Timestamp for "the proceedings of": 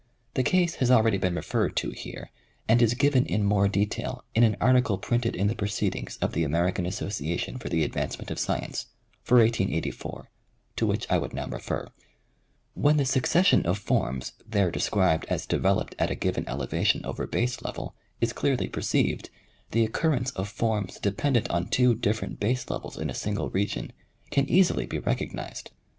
5.45-6.33